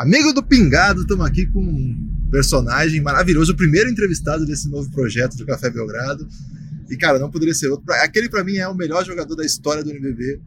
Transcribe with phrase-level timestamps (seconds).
[0.00, 1.94] Amigo do Pingado, estamos aqui com um
[2.30, 6.26] personagem maravilhoso, o primeiro entrevistado desse novo projeto do Café Belgrado.
[6.88, 7.84] E, cara, não poderia ser outro.
[7.96, 10.40] Aquele, para mim, é o melhor jogador da história do NBB.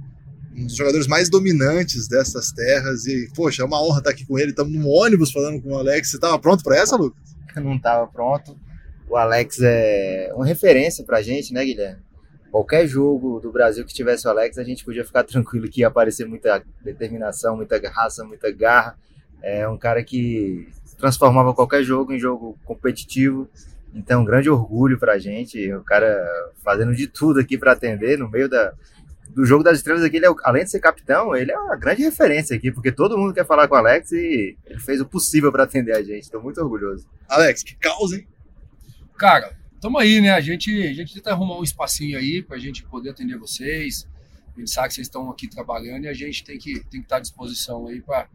[0.56, 3.06] Um dos jogadores mais dominantes dessas terras.
[3.06, 4.50] E, poxa, é uma honra estar aqui com ele.
[4.50, 6.10] Estamos num ônibus falando com o Alex.
[6.10, 7.22] Você estava pronto para essa, Lucas?
[7.58, 8.58] Não estava pronto.
[9.08, 12.02] O Alex é uma referência pra gente, né, Guilherme?
[12.50, 15.90] Qualquer jogo do Brasil que tivesse o Alex, a gente podia ficar tranquilo que ia
[15.90, 18.98] aparecer muita determinação, muita raça, muita garra.
[19.44, 23.50] É um cara que transformava qualquer jogo em jogo competitivo.
[23.94, 25.72] Então, um grande orgulho para a gente.
[25.74, 26.18] O cara
[26.64, 28.74] fazendo de tudo aqui para atender no meio da,
[29.30, 30.18] do jogo das estrelas aqui.
[30.18, 33.34] Ele é, além de ser capitão, ele é uma grande referência aqui, porque todo mundo
[33.34, 36.24] quer falar com o Alex e ele fez o possível para atender a gente.
[36.24, 37.06] Estou muito orgulhoso.
[37.28, 38.28] Alex, que causa, hein?
[39.18, 40.32] Cara, tamo aí, né?
[40.32, 44.08] A gente, a gente tenta arrumar um espacinho aí para a gente poder atender vocês.
[44.56, 47.06] A gente sabe que vocês estão aqui trabalhando e a gente tem que, tem que
[47.06, 48.28] estar à disposição aí para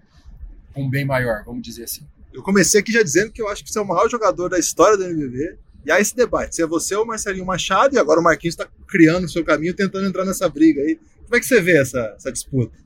[0.78, 2.06] um bem maior, vamos dizer assim.
[2.32, 4.58] Eu comecei aqui já dizendo que eu acho que você é o maior jogador da
[4.58, 5.58] história do NBB.
[5.84, 8.54] E há esse debate, se é você ou o Marcelinho Machado, e agora o Marquinhos
[8.54, 10.98] está criando o seu caminho, tentando entrar nessa briga aí.
[11.24, 12.76] Como é que você vê essa, essa disputa?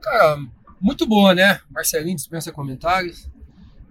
[0.00, 0.38] Cara,
[0.80, 1.60] muito boa, né?
[1.70, 3.28] Marcelinho dispensa comentários.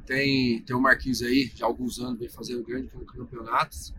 [0.06, 3.94] Tem, tem o Marquinhos aí, já há alguns anos, vem fazendo grandes campeonatos.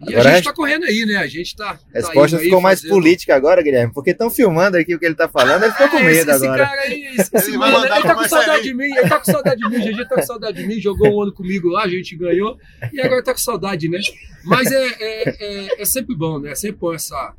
[0.00, 1.16] E agora a gente está correndo aí, né?
[1.16, 1.78] A gente tá.
[1.94, 2.94] A resposta tá ficou mais fazendo...
[2.94, 6.00] política agora, Guilherme, porque estão filmando aqui o que ele está falando, ele ficou com
[6.00, 6.62] medo esse, agora.
[6.62, 9.24] Esse cara aí, esse, esse mano, ele tá com saudade de mim, ele tá com
[9.24, 11.84] saudade de mim, o GG tá com saudade de mim, jogou um ano comigo lá,
[11.84, 12.58] a gente ganhou,
[12.92, 13.98] e agora tá com saudade, né?
[14.44, 16.50] Mas é, é, é, é sempre bom, né?
[16.50, 17.34] É sempre bom essa,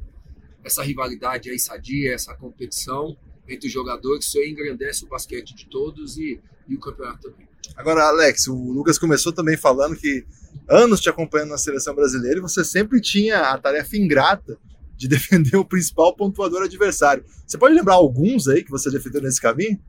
[0.64, 3.16] essa rivalidade aí sadia, essa competição
[3.48, 7.48] entre os jogadores, isso aí engrandece o basquete de todos e, e o campeonato também.
[7.76, 10.26] Agora, Alex, o Lucas começou também falando que
[10.68, 14.58] anos te acompanhando na seleção brasileira e você sempre tinha a tarefa ingrata
[14.96, 17.24] de defender o principal pontuador adversário.
[17.46, 19.80] Você pode lembrar alguns aí que você defendeu nesse caminho?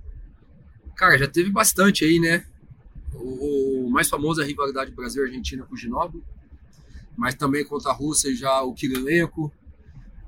[0.95, 2.45] Cara, já teve bastante aí, né?
[3.15, 6.23] O, o mais famoso é a rivalidade Brasil-Argentina com o Ginóbili,
[7.17, 9.53] mas também contra a Rússia já o Kirilenko.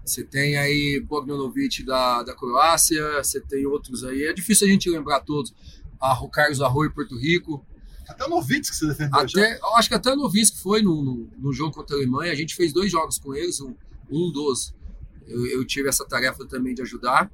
[0.05, 4.25] Você tem aí Bogdanovic da, da Croácia, você tem outros aí.
[4.25, 5.55] É difícil a gente lembrar todos.
[6.01, 7.65] O Carlos Arroio, Porto Rico.
[8.09, 9.21] Até o Novitz que você defendeu.
[9.21, 11.99] Até, eu acho que até o Novitz que foi no, no, no, jogo contra a
[11.99, 12.33] Alemanha.
[12.33, 13.75] A gente fez dois jogos com eles, um,
[14.11, 14.75] um dos.
[15.29, 17.31] Eu, eu tive essa tarefa também de ajudar.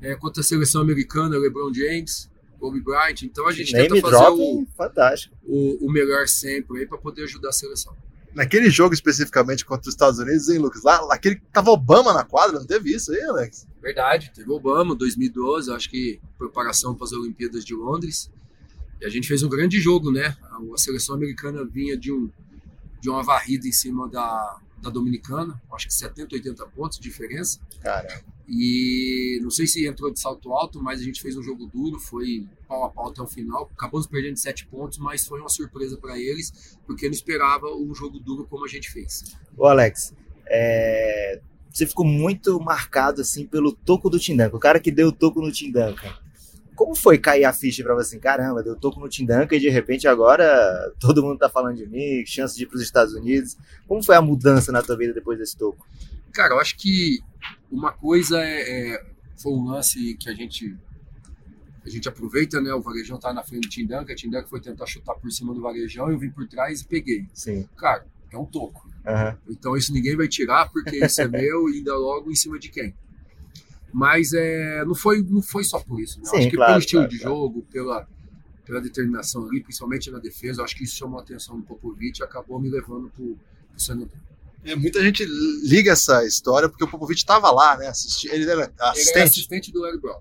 [0.00, 3.22] É, contra a seleção americana, LeBron James, Kobe Bryant.
[3.22, 5.36] Então a gente Name tenta fazer o, fantástico.
[5.44, 7.94] O, o melhor sempre aí para poder ajudar a seleção.
[8.36, 10.82] Naquele jogo especificamente contra os Estados Unidos, hein, Lucas?
[10.82, 13.66] Lá, aquele que tava Obama na quadra, não teve isso aí, Alex?
[13.80, 18.30] Verdade, teve Obama, 2012, acho que preparação para as Olimpíadas de Londres.
[19.00, 20.36] E a gente fez um grande jogo, né?
[20.52, 22.30] A seleção americana vinha de, um,
[23.00, 27.58] de uma varrida em cima da, da Dominicana, acho que 70, 80 pontos de diferença.
[27.82, 28.22] Caramba.
[28.48, 31.98] E não sei se entrou de salto alto, mas a gente fez um jogo duro,
[31.98, 33.68] foi pau a pau até o final.
[33.76, 37.92] Acabamos perdendo de 7 pontos, mas foi uma surpresa para eles, porque não esperava um
[37.92, 39.36] jogo duro como a gente fez.
[39.56, 40.14] Ô Alex,
[40.46, 41.40] é...
[41.72, 45.42] você ficou muito marcado assim pelo toco do Tindanka, o cara que deu o toco
[45.42, 46.24] no Tindanka.
[46.76, 49.70] Como foi cair a ficha para você assim, caramba, deu toco no Tindanka e de
[49.70, 53.56] repente agora todo mundo tá falando de mim, chance de ir para os Estados Unidos.
[53.88, 55.84] Como foi a mudança na tua vida depois desse toco?
[56.36, 57.20] Cara, eu acho que
[57.70, 59.06] uma coisa é, é,
[59.38, 60.76] foi um lance que a gente
[61.82, 62.74] a gente aproveita, né?
[62.74, 65.62] O Varejão tá na frente do Tindanka, a Tindanka foi tentar chutar por cima do
[65.62, 67.26] Varejão, eu vim por trás e peguei.
[67.32, 67.66] Sim.
[67.74, 68.86] Cara, é um toco.
[68.86, 69.38] Uhum.
[69.48, 72.68] Então isso ninguém vai tirar porque isso é meu e ainda logo em cima de
[72.68, 72.94] quem.
[73.90, 76.18] Mas é, não, foi, não foi só por isso.
[76.18, 76.26] Né?
[76.26, 77.34] Sim, acho que claro, pelo estilo claro, de claro.
[77.34, 78.08] jogo, pela,
[78.66, 82.22] pela determinação ali, principalmente na defesa, acho que isso chamou a atenção do Popovic e
[82.22, 83.10] acabou me levando
[83.74, 84.35] San Antonio.
[84.64, 85.24] É, muita gente
[85.62, 87.88] liga essa história porque o Popovich estava lá, né?
[87.88, 89.18] Assisti, ele era Ele assistente.
[89.18, 90.20] é assistente do Larry Brown.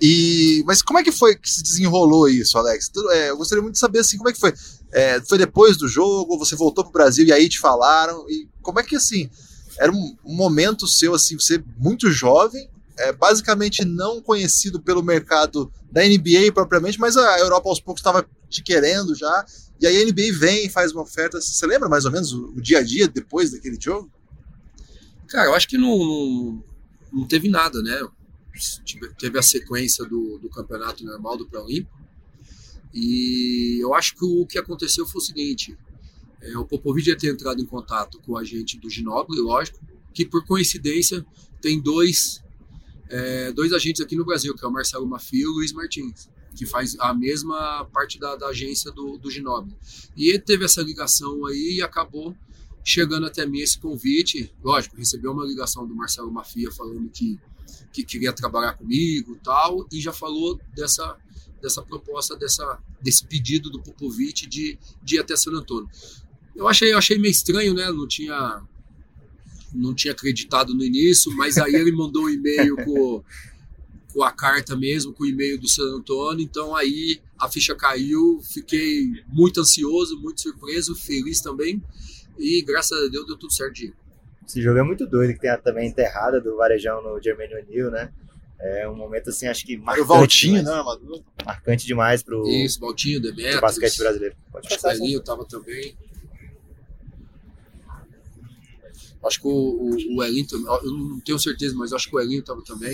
[0.00, 2.90] E, mas como é que foi que se desenrolou isso, Alex?
[3.12, 4.52] É, eu gostaria muito de saber assim, como é que foi.
[4.92, 8.28] É, foi depois do jogo, você voltou pro Brasil e aí te falaram.
[8.28, 9.30] E como é que assim?
[9.78, 12.68] Era um, um momento seu, assim, você muito jovem,
[12.98, 18.26] é, basicamente não conhecido pelo mercado da NBA propriamente, mas a Europa aos poucos estava
[18.50, 19.46] te querendo já.
[19.82, 21.40] E aí a NBA vem e faz uma oferta.
[21.40, 24.10] Você lembra mais ou menos o, o dia a dia depois daquele jogo?
[25.28, 26.64] Cara, eu acho que não, não,
[27.12, 28.00] não teve nada, né?
[28.84, 32.00] Tive- Teve a sequência do, do campeonato normal do Pré-Olímpico.
[32.94, 35.76] E eu acho que o que aconteceu foi o seguinte:
[36.40, 39.80] é, o Popovic ia ter entrado em contato com a gente do Ginóbili, lógico,
[40.12, 41.24] que por coincidência
[41.60, 42.42] tem dois,
[43.08, 46.28] é, dois agentes aqui no Brasil, que é o Marcelo Mafio e o Luiz Martins,
[46.56, 49.28] que faz a mesma parte da, da agência do, do.
[50.16, 52.36] E ele teve essa ligação aí e acabou
[52.84, 54.52] chegando até mim esse convite.
[54.62, 57.38] Lógico, recebeu uma ligação do Marcelo Mafia falando que,
[57.92, 61.16] que queria trabalhar comigo tal, e já falou dessa,
[61.60, 65.88] dessa proposta, dessa, desse pedido do Popovic de, de ir até San Antônio.
[66.54, 67.90] Eu achei, eu achei meio estranho, né?
[67.90, 68.62] Não tinha,
[69.72, 73.24] não tinha acreditado no início, mas aí ele mandou um e-mail com,
[74.12, 76.42] com a carta mesmo, com o e-mail do San Antônio.
[76.44, 81.82] Então aí a ficha caiu, fiquei muito ansioso, muito surpreso, feliz também.
[82.38, 83.94] E graças a Deus deu tudo ir.
[84.46, 87.54] Esse jogo é muito doido, que tem a, também a enterrada do Varejão no Germany
[87.54, 88.12] O'Neill, né?
[88.60, 90.02] É um momento, assim, acho que marcante.
[90.02, 90.66] O Valtinho, demais.
[90.66, 91.22] né, armador?
[91.44, 93.60] Marcante demais pro, Isso, Valtinho, pro Demetrius.
[93.60, 94.36] basquete brasileiro.
[94.52, 95.04] Pode Acho que o passar, sim.
[95.04, 95.96] Elinho tava também.
[99.24, 100.66] Acho que o, o, o Elinho também.
[100.66, 102.92] Eu não tenho certeza, mas acho que o Elinho tava também.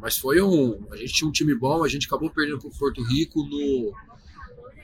[0.00, 0.86] Mas foi um.
[0.90, 3.92] A gente tinha um time bom, a gente acabou perdendo para o Porto Rico no,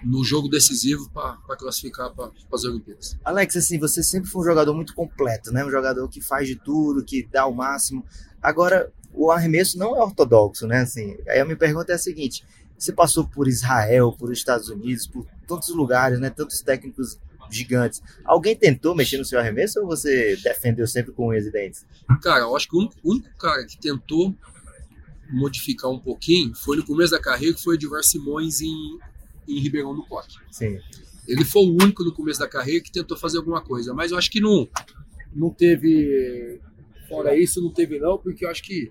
[0.05, 3.19] no jogo decisivo para classificar para as Olimpíadas.
[3.25, 5.65] Alex, assim, você sempre foi um jogador muito completo, né?
[5.65, 8.05] Um jogador que faz de tudo, que dá o máximo.
[8.43, 10.81] Agora, o arremesso não é ortodoxo, né?
[10.81, 12.45] Assim, aí a minha pergunta é a seguinte:
[12.79, 16.29] você passou por Israel, por Estados Unidos, por tantos lugares, né?
[16.29, 17.19] Tantos técnicos
[17.51, 18.03] gigantes.
[18.25, 21.87] Alguém tentou mexer no seu arremesso ou você defendeu sempre com unhas e dentes?
[22.23, 24.35] Cara, eu acho que o único, o único cara que tentou
[25.31, 28.99] modificar um pouquinho foi no começo da carreira, que foi o Edivar Simões em,
[29.49, 30.37] em Ribeirão do Coque.
[30.51, 30.79] Sim.
[31.27, 34.19] Ele foi o único no começo da carreira que tentou fazer alguma coisa, mas eu
[34.19, 34.69] acho que não,
[35.35, 36.61] não teve.
[37.09, 38.91] Fora isso, não teve, não, porque eu acho que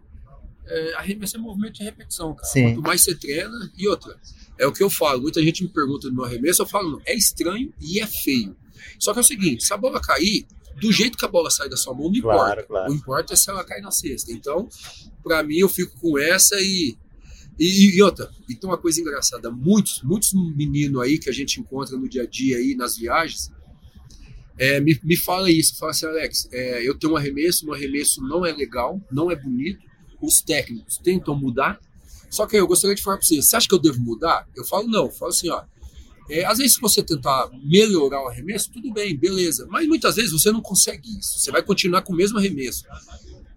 [0.68, 2.48] é, arremesso é movimento de repetição, cara.
[2.48, 2.74] Sim.
[2.74, 4.18] Quanto mais você treina, e outra.
[4.58, 5.22] É o que eu falo.
[5.22, 8.56] Muita gente me pergunta do meu arremesso, eu falo, não, é estranho e é feio.
[9.00, 10.48] Só que é o seguinte: se a bola cair,
[10.80, 12.64] do jeito que a bola sai da sua mão, não Claro, importa.
[12.64, 12.92] claro.
[12.92, 14.32] O importa é se ela cai na cesta.
[14.32, 14.68] Então,
[15.24, 16.98] pra mim, eu fico com essa e.
[17.58, 21.60] E, e outra, e tem uma coisa engraçada: muitos, muitos meninos aí que a gente
[21.62, 23.50] encontra no dia a dia aí nas viagens,
[24.58, 28.22] é, me, me fala isso, fala assim, Alex, é, eu tenho um arremesso, meu arremesso
[28.22, 29.80] não é legal, não é bonito,
[30.22, 31.80] os técnicos tentam mudar,
[32.30, 34.46] só que eu gostaria de falar para você, você acha que eu devo mudar?
[34.54, 35.64] Eu falo, não, eu falo assim, ó,
[36.30, 40.32] é, às vezes se você tentar melhorar o arremesso, tudo bem, beleza, mas muitas vezes
[40.32, 42.84] você não consegue isso, você vai continuar com o mesmo arremesso.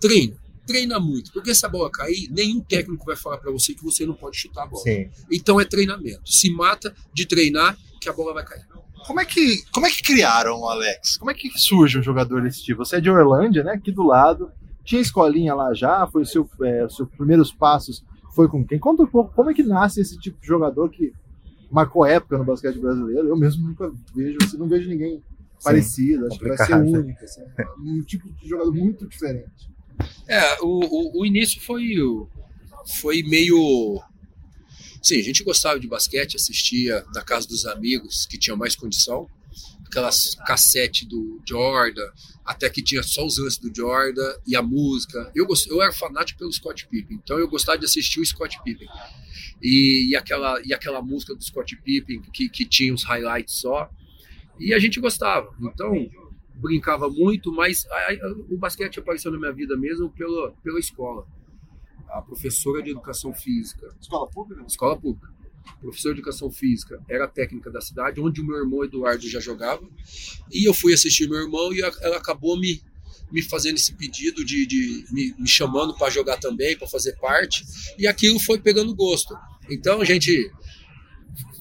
[0.00, 0.37] Treina,
[0.67, 4.05] treina muito, porque se a bola cair, nenhum técnico vai falar para você que você
[4.05, 4.82] não pode chutar a bola.
[4.82, 5.09] Sim.
[5.31, 8.67] Então é treinamento, se mata de treinar que a bola vai cair.
[9.06, 11.17] Como é que, como é que criaram o Alex?
[11.17, 12.85] Como é que surge um jogador desse tipo?
[12.85, 13.73] Você é de Orlândia, né?
[13.73, 14.50] Aqui do lado.
[14.85, 16.06] Tinha escolinha lá já?
[16.06, 18.05] Foi o seu, é, os seus primeiros passos?
[18.35, 18.79] Foi com quem?
[18.79, 21.12] Conta um pouco como é que nasce esse tipo de jogador que
[21.70, 23.29] marcou época no basquete brasileiro.
[23.29, 25.23] Eu mesmo nunca vejo, assim, não vejo ninguém
[25.62, 26.26] parecido.
[26.26, 27.05] Acho que vai ser complicado.
[27.05, 27.25] único.
[27.25, 27.43] Assim,
[27.81, 29.70] um tipo de jogador muito diferente.
[30.26, 32.29] É, o, o, o início foi, o-
[33.00, 34.00] foi meio.
[35.03, 39.29] Sim, a gente gostava de basquete, assistia na casa dos amigos que tinham mais condição,
[39.88, 42.08] aquelas cassete do Jordan,
[42.44, 45.31] até que tinha só os lances do Jordan e a música.
[45.35, 45.67] Eu, gost...
[45.69, 48.88] eu era fanático pelo Scott Pippen, então eu gostava de assistir o Scott Pippen.
[49.62, 53.90] E, e, aquela, e aquela música do Scott Pippen que, que tinha os highlights só.
[54.58, 55.52] E a gente gostava.
[55.61, 56.08] Então,
[56.55, 61.26] brincava muito, mas a- a- o basquete apareceu na minha vida mesmo pela, pela escola.
[62.09, 64.64] A professora de educação física, Escola pública?
[64.66, 65.28] escola pública,
[65.81, 69.87] professora de educação física, era técnica da cidade, onde o meu irmão Eduardo já jogava.
[70.53, 72.83] E eu fui assistir meu irmão e ela acabou me,
[73.31, 77.65] me fazendo esse pedido de, de me, me chamando para jogar também, para fazer parte.
[77.99, 79.37] E aquilo foi pegando gosto.
[79.71, 80.51] Então a gente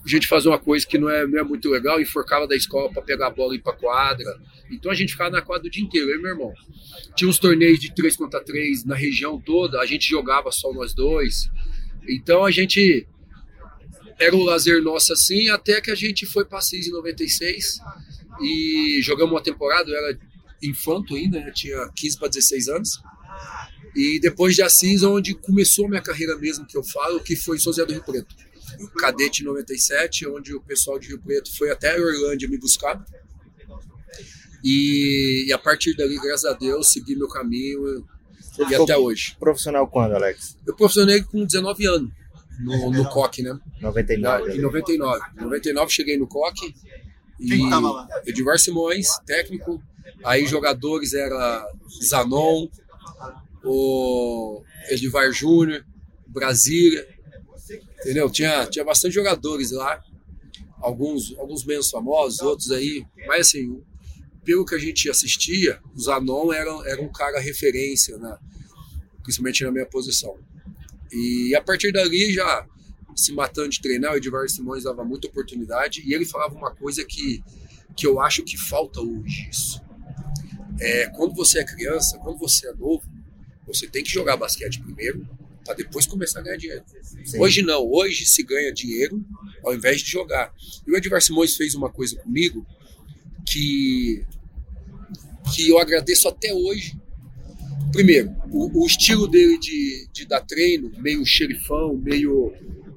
[0.08, 2.90] a gente fazia uma coisa que não é, não é muito legal, enforcava da escola
[2.90, 4.40] para pegar a bola e ir para quadra.
[4.72, 6.54] Então a gente ficava na quadra o dia inteiro, eu e meu irmão.
[7.14, 10.94] Tinha uns torneios de 3 contra 3 na região toda, a gente jogava só nós
[10.94, 11.50] dois.
[12.08, 13.06] Então a gente
[14.20, 17.80] era o lazer nosso assim, até que a gente foi para Assis em 96
[18.42, 20.20] e jogamos uma temporada, eu era
[20.62, 21.52] infanto ainda, né?
[21.54, 23.02] tinha 15 para 16 anos.
[23.96, 27.58] E depois de Assis, onde começou a minha carreira mesmo, que eu falo, que foi
[27.58, 28.36] em São José do Rio Preto.
[28.98, 33.04] Cadete 97, onde o pessoal de Rio Preto foi até a Orlândia me buscar.
[34.64, 38.06] E, e a partir dali, graças a Deus, segui meu caminho
[38.70, 39.36] e até hoje.
[39.40, 40.58] profissional quando, Alex?
[40.66, 42.12] Eu profissionei com 19 anos
[42.60, 43.60] no, no COC, né?
[43.82, 44.58] 99.
[44.58, 45.22] Em 99.
[45.38, 46.74] Em 99 cheguei no COC.
[47.40, 48.08] E Quem tava lá?
[48.26, 49.82] Edivar Simões, técnico.
[50.24, 51.68] Aí jogadores era
[52.04, 52.68] Zanon,
[53.64, 55.86] o Edivar Júnior,
[56.28, 57.08] Brasília.
[58.00, 58.30] Entendeu?
[58.30, 60.02] Tinha, tinha bastante jogadores lá.
[60.80, 63.06] Alguns, alguns menos famosos, outros aí.
[63.28, 63.82] Mas assim,
[64.44, 68.38] pelo que a gente assistia, o Zanon era, era um cara referência, né?
[69.28, 70.38] principalmente na minha posição.
[71.12, 72.68] E a partir dali, já
[73.16, 77.04] se matando de treinar, o Edivar Simões dava muita oportunidade e ele falava uma coisa
[77.04, 77.44] que,
[77.96, 79.82] que eu acho que falta hoje isso.
[80.80, 83.04] É, quando você é criança, quando você é novo,
[83.66, 85.28] você tem que jogar basquete primeiro,
[85.66, 86.84] para depois começar a ganhar dinheiro.
[87.02, 87.40] Sim.
[87.40, 89.26] Hoje não, hoje se ganha dinheiro
[89.66, 90.54] ao invés de jogar.
[90.86, 92.66] E o Edvar Simões fez uma coisa comigo
[93.46, 94.24] que,
[95.54, 96.96] que eu agradeço até hoje.
[97.98, 102.54] Primeiro, o, o estilo dele de, de dar treino, meio xerifão, meio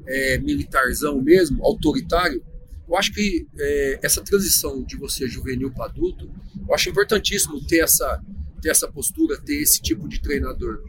[0.06, 2.44] é, militarzão mesmo, autoritário,
[2.86, 6.30] eu acho que é, essa transição de você juvenil para adulto,
[6.68, 8.22] eu acho importantíssimo ter essa,
[8.60, 10.82] ter essa postura, ter esse tipo de treinador,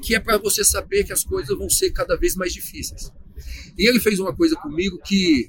[0.00, 3.12] que é para você saber que as coisas vão ser cada vez mais difíceis.
[3.76, 5.46] E ele fez uma coisa comigo que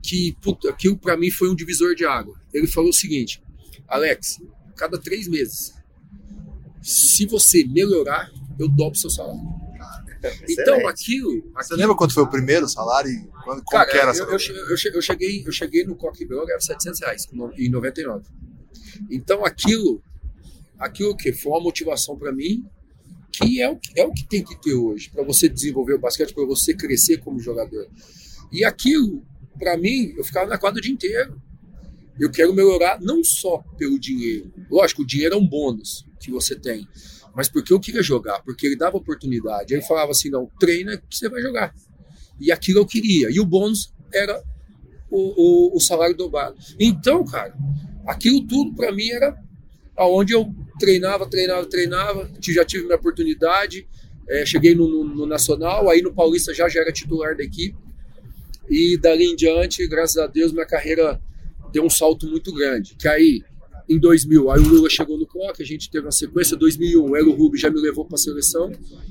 [0.00, 2.40] que puta, aquilo para mim foi um divisor de água.
[2.54, 3.42] Ele falou o seguinte:
[3.88, 4.38] Alex,
[4.76, 5.74] cada três meses,
[6.82, 9.40] se você melhorar, eu dobro seu salário.
[10.48, 13.10] Então aquilo, aquilo, Você lembra quanto foi o primeiro salário?
[13.10, 14.38] E quando, cara, era eu, eu,
[14.94, 18.24] eu, cheguei, eu cheguei no Coque Bell, era 700 reais em 99.
[19.10, 20.02] Então aquilo,
[20.78, 22.64] aquilo que foi uma motivação para mim,
[23.32, 26.34] que é o, é o que tem que ter hoje, para você desenvolver o basquete,
[26.34, 27.88] para você crescer como jogador.
[28.52, 29.24] E aquilo,
[29.58, 31.40] para mim, eu ficava na quadra o dia inteiro.
[32.20, 34.52] Eu quero melhorar não só pelo dinheiro.
[34.70, 36.86] Lógico, o dinheiro é um bônus que você tem
[37.34, 39.74] mas porque eu queria jogar, porque ele dava oportunidade.
[39.74, 41.74] Ele falava assim: não, treina que você vai jogar.
[42.40, 43.28] E aquilo eu queria.
[43.30, 44.42] E o bônus era
[45.10, 46.56] o, o, o salário dobrado.
[46.78, 47.54] Então, cara,
[48.06, 49.36] aquilo tudo para mim era
[49.96, 52.30] aonde eu treinava, treinava, treinava.
[52.40, 53.86] Já tive minha oportunidade.
[54.28, 57.76] É, cheguei no, no, no, Nacional, aí no Paulista já, já era titular da equipe.
[58.68, 61.20] E dali em diante, graças a Deus, minha carreira
[61.72, 62.94] deu um salto muito grande.
[62.96, 63.42] Que aí
[63.88, 66.56] em 2000, aí o Lula chegou no COC, a gente teve uma sequência.
[66.56, 68.70] 2001, o Elo Rubi já me levou para a seleção.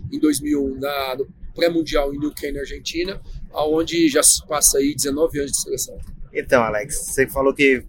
[0.09, 5.39] Em 2001, na, no pré-mundial em New Caney, Argentina, aonde já se passa aí 19
[5.39, 5.97] anos de seleção.
[6.33, 7.83] Então, Alex, você falou que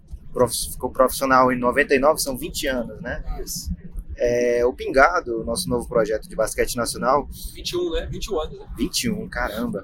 [0.71, 3.23] ficou profissional em 99, são 20 anos, né?
[3.41, 3.69] Isso.
[4.17, 7.27] É, o Pingado, nosso novo projeto de basquete nacional.
[7.55, 8.07] 21, né?
[8.11, 8.59] 21 anos.
[8.59, 8.65] Né?
[8.77, 9.83] 21, caramba.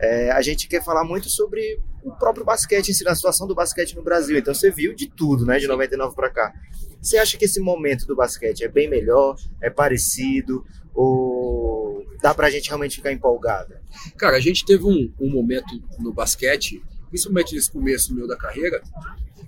[0.00, 3.54] É, a gente quer falar muito sobre o próprio basquete em si, a situação do
[3.54, 4.38] basquete no Brasil.
[4.38, 6.54] Então você viu de tudo, né, de 99 para cá.
[7.02, 10.64] Você acha que esse momento do basquete é bem melhor, é parecido,
[10.94, 13.74] ou dá pra gente realmente ficar empolgado?
[14.16, 18.82] Cara, a gente teve um, um momento no basquete, principalmente nesse começo meu da carreira,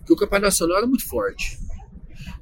[0.05, 1.59] que o campeonato nacional era muito forte.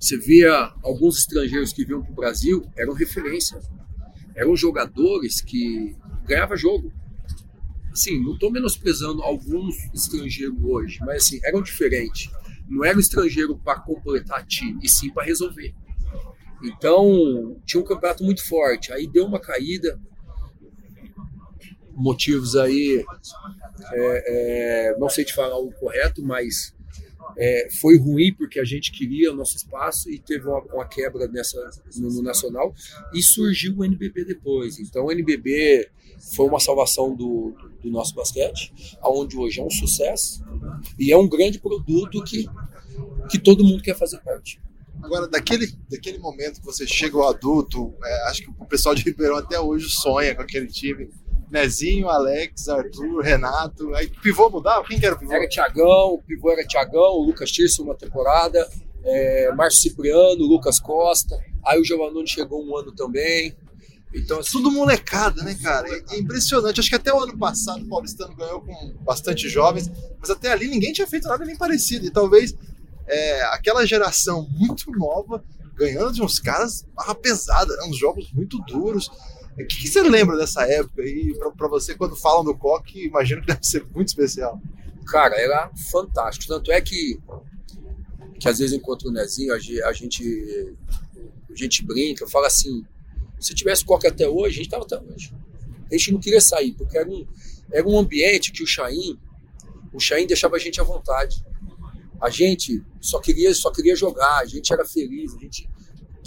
[0.01, 3.61] Você via alguns estrangeiros que vinham para o Brasil, eram referência.
[4.35, 6.93] Eram jogadores que ganhavam jogo
[7.91, 12.31] assim, não estou menosprezando alguns estrangeiros hoje, mas assim, eram diferentes.
[12.69, 15.75] Não era um estrangeiro para completar time, e sim para resolver.
[16.63, 18.93] Então, tinha um campeonato muito forte.
[18.93, 19.99] Aí deu uma caída,
[21.93, 23.05] motivos aí,
[23.93, 26.75] é, é, não sei te falar o correto, mas
[27.37, 31.27] é, foi ruim porque a gente queria o nosso espaço e teve uma, uma quebra
[31.29, 31.59] nessa,
[31.97, 32.75] no, no, Nacional
[33.15, 34.79] e surgiu o NBB depois.
[34.79, 35.89] Então, o NBB
[36.35, 40.45] foi uma salvação do, do nosso basquete, aonde hoje é um sucesso
[40.99, 42.47] e é um grande produto que,
[43.31, 44.61] que todo mundo quer fazer parte.
[45.03, 49.03] Agora, daquele, daquele momento que você chega ao adulto, é, acho que o pessoal de
[49.03, 51.09] Ribeirão até hoje sonha com aquele time.
[51.51, 53.95] Nezinho, Alex, Arthur, Renato.
[53.95, 54.85] Aí pivô mudava?
[54.85, 55.33] Quem que era o pivô?
[55.33, 58.69] Era Tiagão, o pivô era Tiagão, o Lucas Tirso uma temporada,
[59.05, 61.37] é, Márcio Cipriano, Lucas Costa.
[61.65, 63.55] Aí o Giovannone chegou um ano também.
[64.15, 65.89] Então, assim, tudo molecada, né, cara?
[65.89, 66.81] É, impressionante.
[66.81, 70.69] Acho que até o ano passado o Paulistano ganhou com bastante jovens, mas até ali
[70.69, 72.07] ninguém tinha feito nada nem parecido.
[72.07, 72.55] E talvez
[73.07, 75.43] é, aquela geração muito nova
[75.75, 77.85] ganhando de uns caras barra pesada, né?
[77.89, 79.11] uns jogos muito duros.
[79.55, 83.41] O que, que, você lembra dessa época aí, para você, quando falam do Coque, imagino
[83.41, 84.61] que deve ser muito especial.
[85.07, 86.47] Cara, era fantástico.
[86.47, 87.21] Tanto é que,
[88.39, 90.25] que às vezes encontro o Nezinho, a gente,
[91.51, 92.85] a gente brinca, fala assim,
[93.39, 95.35] se tivesse Coque até hoje, a gente estava até hoje.
[95.91, 97.27] A gente não queria sair, porque era um,
[97.73, 99.19] era um ambiente que o Chain,
[99.93, 101.45] o Chain deixava a gente à vontade.
[102.21, 105.69] A gente só queria, só queria jogar, a gente era feliz, a gente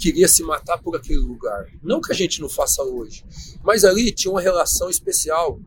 [0.04, 1.66] queria se matar por aquele lugar.
[1.82, 3.24] Não que a gente não faça hoje,
[3.62, 5.58] mas ali tinha uma relação especial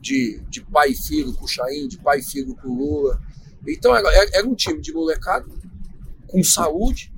[0.00, 3.20] de, de pai e filho com o de pai e filho com o Lula.
[3.68, 5.46] Então era, era um time de molecada,
[6.26, 7.12] com saúde,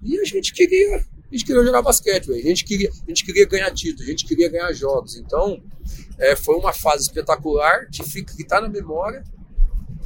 [0.00, 3.44] e a gente queria a gente queria jogar basquete, a gente queria, a gente queria
[3.44, 5.16] ganhar título, a gente queria ganhar jogos.
[5.16, 5.60] Então,
[6.16, 9.24] é, foi uma fase espetacular que fica, que tá na memória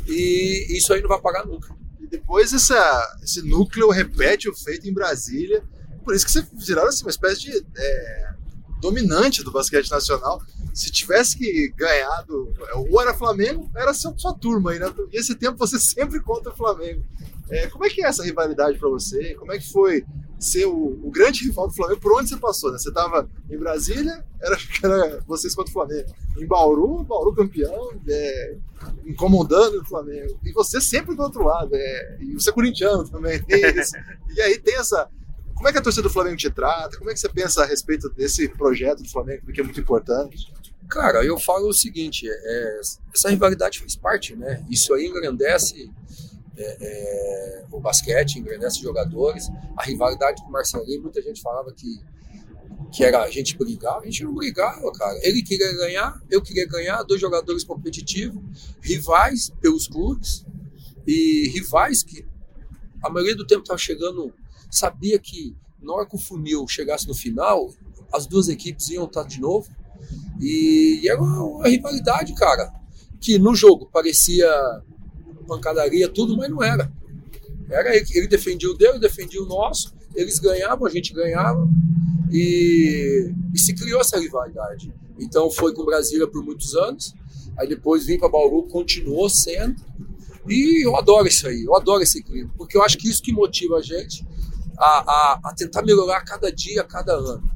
[0.07, 1.77] e isso aí não vai pagar nunca.
[2.01, 5.63] E depois essa, esse núcleo repete o feito em Brasília,
[6.09, 8.33] por isso que você viraram assim, uma espécie de é,
[8.81, 10.41] dominante do basquete nacional.
[10.73, 14.91] Se tivesse que ganhado, ou era Flamengo, era sua, sua turma aí, né?
[15.13, 17.05] E esse tempo você sempre contra o Flamengo.
[17.51, 19.35] É, como é que é essa rivalidade para você?
[19.35, 20.03] Como é que foi
[20.41, 22.79] ser o, o, grande rival do Flamengo por onde você passou, né?
[22.79, 26.11] Você estava em Brasília, era, era vocês contra o Flamengo.
[26.39, 28.57] Em Bauru, Bauru campeão, é,
[29.05, 30.41] incomodando o Flamengo.
[30.43, 33.45] E você sempre do outro lado, é, e você é corintiano também.
[34.35, 35.07] e aí tem essa.
[35.59, 36.97] Como é que a torcida do Flamengo te trata?
[36.97, 40.53] Como é que você pensa a respeito desse projeto do Flamengo, que é muito importante?
[40.89, 42.81] Cara, eu falo o seguinte: é,
[43.13, 44.65] essa rivalidade faz parte, né?
[44.71, 45.91] Isso aí engrandece
[46.57, 49.49] é, é, o basquete, engrandece jogadores.
[49.77, 52.01] A rivalidade com o Marcelinho, muita gente falava que,
[52.93, 53.99] que era a gente brigar.
[53.99, 55.19] A gente não brigava, cara.
[55.25, 58.41] Ele queria ganhar, eu queria ganhar, dois jogadores competitivos,
[58.81, 60.47] rivais pelos clubes
[61.05, 62.25] e rivais que
[63.03, 64.33] a maioria do tempo estava chegando,
[64.71, 67.73] sabia que na hora que o funil chegasse no final,
[68.13, 69.69] as duas equipes iam estar de novo.
[70.41, 72.73] E, e era uma, uma rivalidade, cara,
[73.21, 74.49] que no jogo parecia
[75.47, 76.93] pancadaria, tudo, mas não era.
[77.71, 81.69] Era ele, ele defendia o dele, defendia o nosso, eles ganhavam, a gente ganhava,
[82.31, 84.93] e, e se criou essa rivalidade.
[85.19, 87.15] Então foi com Brasília por muitos anos,
[87.59, 89.77] aí depois vim para Bauru, continuou sendo,
[90.49, 93.33] e eu adoro isso aí, eu adoro esse clima, porque eu acho que isso que
[93.33, 94.25] motiva a gente
[94.79, 97.49] a, a, a tentar melhorar cada dia, cada ano.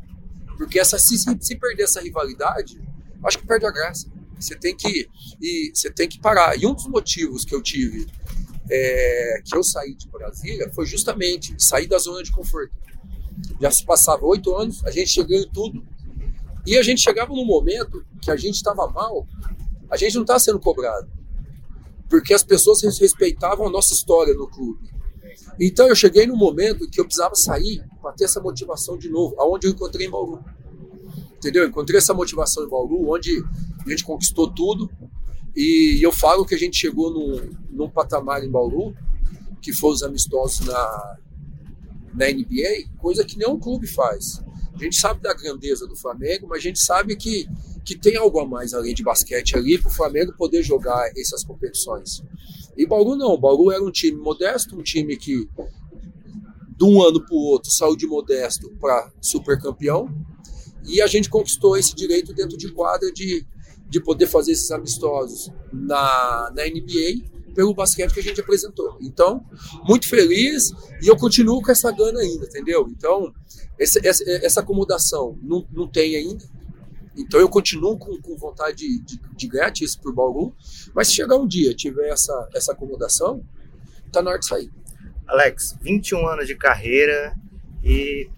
[0.57, 2.81] Porque essa, se, se perder essa rivalidade,
[3.25, 4.11] acho que perde a graça.
[4.39, 5.09] Você tem que
[5.41, 6.59] e você tem que parar.
[6.59, 8.07] E um dos motivos que eu tive
[8.71, 12.73] é, que eu saí de Brasília foi justamente sair da zona de conforto.
[13.61, 15.85] Já se passava oito anos, a gente chegou em tudo.
[16.67, 19.27] E a gente chegava num momento que a gente estava mal,
[19.91, 21.11] a gente não estava sendo cobrado.
[22.09, 24.91] Porque as pessoas respeitavam a nossa história no clube.
[25.61, 29.35] Então eu cheguei num momento que eu precisava sair para ter essa motivação de novo,
[29.39, 30.43] aonde eu encontrei em Bauru.
[31.37, 31.67] Entendeu?
[31.67, 33.43] Encontrei essa motivação em Bauru, onde
[33.85, 34.91] a gente conquistou tudo.
[35.55, 38.95] E eu falo que a gente chegou num, num patamar em Bauru,
[39.61, 41.19] que foi os amistosos na,
[42.15, 44.43] na NBA, coisa que nenhum clube faz.
[44.75, 47.47] A gente sabe da grandeza do Flamengo, mas a gente sabe que,
[47.85, 51.45] que tem algo a mais além de basquete ali para o Flamengo poder jogar essas
[51.45, 52.23] competições.
[52.77, 55.49] E Bauru não, Bauru era um time modesto, um time que
[56.77, 60.09] de um ano para o outro saiu de modesto para super campeão
[60.85, 63.47] e a gente conquistou esse direito dentro de quadra de,
[63.89, 68.97] de poder fazer esses amistosos na, na NBA pelo basquete que a gente apresentou.
[69.01, 69.45] Então,
[69.87, 72.89] muito feliz e eu continuo com essa gana ainda, entendeu?
[72.91, 73.33] Então,
[73.79, 76.45] essa, essa, essa acomodação não, não tem ainda.
[77.17, 80.55] Então eu continuo com, com vontade de, de, ganhar isso por Bauru,
[80.95, 83.45] mas se chegar um dia tiver essa, essa acomodação,
[84.11, 84.71] tá na hora de sair.
[85.27, 87.35] Alex, 21 anos de carreira
[87.85, 88.31] e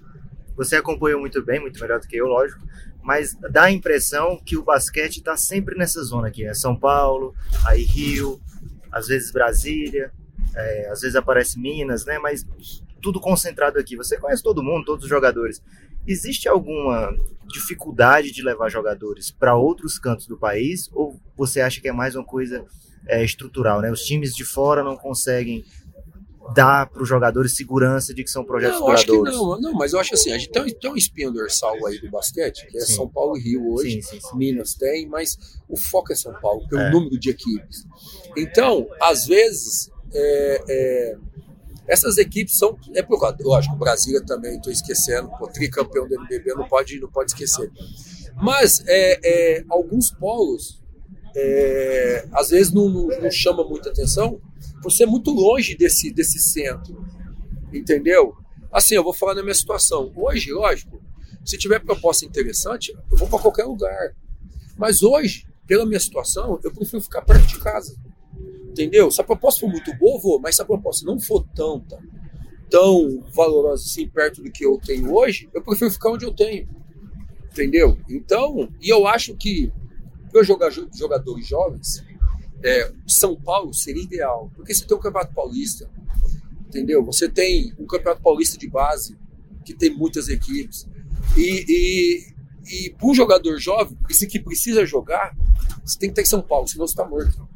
[0.57, 2.65] você acompanhou muito bem, muito melhor do que eu, lógico,
[3.03, 7.35] mas dá a impressão que o basquete está sempre nessa zona aqui, é São Paulo,
[7.67, 8.41] aí Rio,
[8.91, 10.13] às vezes Brasília,
[10.55, 12.19] é, às vezes aparece Minas, né?
[12.19, 12.47] Mas
[13.03, 13.97] tudo concentrado aqui.
[13.97, 15.63] Você conhece todo mundo, todos os jogadores.
[16.07, 20.91] Existe alguma dificuldade de levar jogadores para outros cantos do país?
[20.93, 22.65] Ou você acha que é mais uma coisa
[23.07, 23.91] é, estrutural, né?
[23.91, 25.65] Os times de fora não conseguem
[26.53, 29.29] dar para os jogadores segurança de que são projetos não, duradouros?
[29.29, 31.87] Acho que não, não, mas eu acho assim, a gente tem, tem um espinho dorsal
[31.87, 32.95] aí do basquete, que é sim.
[32.95, 35.39] São Paulo e Rio hoje, sim, sim, Minas tem, mas
[35.69, 36.91] o foco é São Paulo, pelo é.
[36.91, 37.87] número de equipes.
[38.37, 41.17] Então, às vezes, é, é,
[41.87, 42.79] essas equipes são.
[42.95, 47.11] É por causa, lógico, Brasília também, estou esquecendo, o tricampeão do MBB não pode, não
[47.11, 47.71] pode esquecer.
[48.37, 49.21] Mas é,
[49.59, 50.83] é, alguns polos,
[51.37, 54.41] é, às vezes, não, não, não chama muita atenção
[54.83, 57.05] por ser muito longe desse, desse centro.
[57.73, 58.35] Entendeu?
[58.73, 60.13] Assim, eu vou falar na minha situação.
[60.17, 61.01] Hoje, lógico,
[61.45, 64.15] se tiver proposta interessante, eu vou para qualquer lugar.
[64.77, 67.95] Mas hoje, pela minha situação, eu prefiro ficar perto de casa.
[68.75, 69.09] Entendeu?
[69.09, 71.97] Se a proposta for muito boa, vou, mas se a proposta não for tanta,
[72.69, 76.69] tão valorosa assim, perto do que eu tenho hoje, eu prefiro ficar onde eu tenho.
[77.53, 77.97] Entendeu?
[78.11, 79.73] Então, e eu acho que
[80.33, 82.05] para jogar jogadores jovens,
[82.65, 85.89] é, São Paulo seria ideal, porque você tem o Campeonato Paulista,
[86.67, 87.05] entendeu?
[87.05, 89.17] Você tem um Campeonato Paulista de base,
[89.65, 90.85] que tem muitas equipes,
[91.37, 95.33] e, e, e para um jogador jovem, esse que precisa jogar,
[95.85, 97.54] você tem que estar em São Paulo, senão você está morto.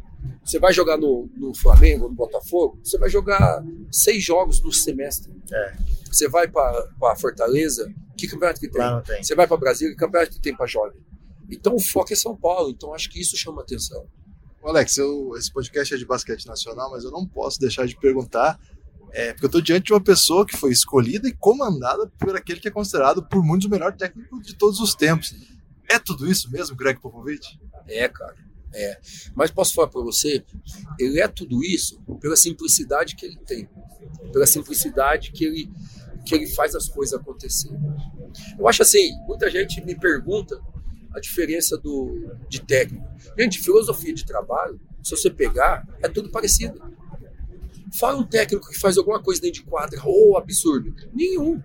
[0.48, 5.30] Você vai jogar no, no Flamengo, no Botafogo, você vai jogar seis jogos no semestre.
[5.52, 5.76] É.
[6.10, 8.80] Você vai para Fortaleza, que campeonato que tem?
[9.02, 9.22] tem.
[9.22, 10.98] Você vai para Brasília, que campeonato que tem para jovem?
[11.50, 14.06] Então o foco é São Paulo, então acho que isso chama atenção.
[14.64, 18.58] Alex, eu, esse podcast é de basquete nacional, mas eu não posso deixar de perguntar,
[19.12, 22.58] é, porque eu estou diante de uma pessoa que foi escolhida e comandada por aquele
[22.58, 25.34] que é considerado por muitos o melhor técnico de todos os tempos.
[25.90, 27.60] É tudo isso mesmo, Greg Popovich?
[27.86, 28.47] É, cara.
[28.72, 29.00] É.
[29.34, 30.44] Mas posso falar para você,
[30.98, 33.68] ele é tudo isso pela simplicidade que ele tem,
[34.32, 35.70] pela simplicidade que ele
[36.26, 37.70] que ele faz as coisas acontecer.
[38.58, 40.60] Eu acho assim, muita gente me pergunta
[41.14, 43.06] a diferença do, de técnico.
[43.38, 46.80] Gente, filosofia de trabalho, se você pegar, é tudo parecido.
[47.94, 50.94] Fala um técnico que faz alguma coisa dentro de quadra, ou oh, absurdo.
[51.14, 51.62] Nenhum.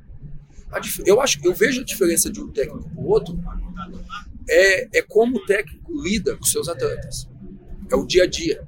[1.05, 3.37] Eu acho, eu vejo a diferença de um técnico para o outro
[4.49, 7.27] é, é como o técnico lida com seus atletas.
[7.91, 8.65] É o dia a dia.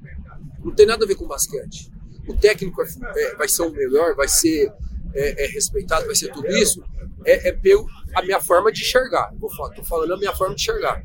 [0.64, 1.92] Não tem nada a ver com basquete.
[2.28, 2.86] O técnico é,
[3.18, 4.72] é, vai ser o melhor, vai ser
[5.14, 6.84] é, é respeitado, vai ser tudo isso.
[7.26, 9.32] É, é pelo, a minha forma de enxergar.
[9.40, 11.04] Tô falando a minha forma de enxergar.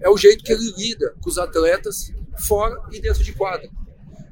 [0.00, 2.12] É o jeito que ele lida com os atletas
[2.46, 3.68] fora e dentro de quadra.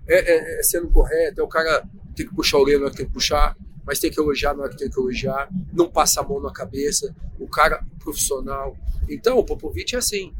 [0.06, 1.82] É, é, sendo correto, é o cara
[2.14, 4.78] tem que puxar o que tem que puxar, mas tem que elogiar na hora que
[4.78, 8.76] tem que elogiar, não passa a mão na cabeça, o cara profissional.
[9.08, 10.32] Então, o Popovic é assim.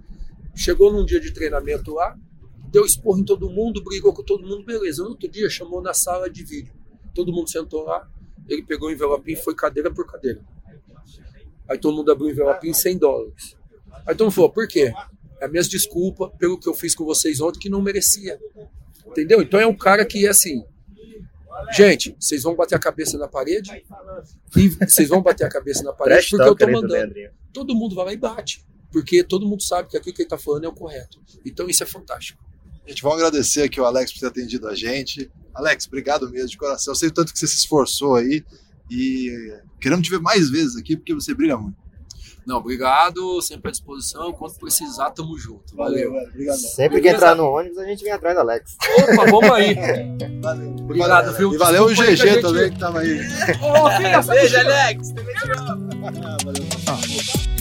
[0.55, 2.17] Chegou num dia de treinamento lá,
[2.71, 5.03] deu esporro em todo mundo, brigou com todo mundo, beleza.
[5.03, 6.73] No outro dia chamou na sala de vídeo.
[7.15, 8.09] Todo mundo sentou lá,
[8.49, 10.41] ele pegou o envelopinho e foi cadeira por cadeira.
[11.69, 13.57] Aí todo mundo abriu o envelopinho em 100 dólares.
[14.07, 14.93] Aí todo mundo falou, por quê?
[15.41, 18.39] É a mesma desculpa pelo que eu fiz com vocês ontem que não merecia.
[19.07, 19.43] Entendeu?
[19.43, 20.65] Então é um cara que é assim.
[21.73, 23.71] Gente, vocês vão bater a cabeça na parede
[24.57, 27.15] e vocês vão bater a cabeça na parede porque eu tô mandando.
[27.53, 28.65] Todo mundo vai lá e bate.
[28.91, 31.21] Porque todo mundo sabe que aquilo que ele tá falando é o correto.
[31.45, 32.45] Então isso é fantástico.
[32.87, 35.31] A gente vai agradecer aqui o Alex por ter atendido a gente.
[35.53, 36.93] Alex, obrigado mesmo de coração.
[36.93, 38.45] Eu sei o tanto que você se esforçou aí
[38.91, 41.77] e queremos te ver mais vezes aqui porque você brilha muito.
[42.47, 44.33] Não, obrigado, sempre à disposição.
[44.33, 45.75] Quando precisar, tamo junto.
[45.75, 46.13] Valeu.
[46.13, 46.59] Valeu obrigado.
[46.59, 48.77] Sempre que entrar no ônibus, a gente vem atrás do Alex.
[48.99, 49.75] Opa, vamos aí.
[50.43, 50.77] Valeu.
[50.81, 51.55] Obrigado, viu?
[51.55, 52.43] E valeu o GG gente...
[52.43, 53.21] também que tava aí.
[53.63, 55.13] Ô, filha, Beijo, Alex.
[55.13, 55.47] Também te
[56.85, 57.54] Valeu.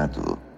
[0.00, 0.49] Pingado.